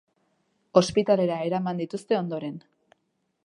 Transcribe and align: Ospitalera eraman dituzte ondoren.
Ospitalera 0.81 1.37
eraman 1.49 1.83
dituzte 1.85 2.19
ondoren. 2.23 2.57